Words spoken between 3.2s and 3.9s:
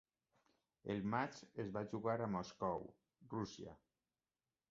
Rússia.